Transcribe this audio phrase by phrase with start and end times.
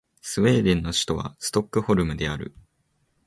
[0.19, 2.55] スウェーデンの首都はストックホルムである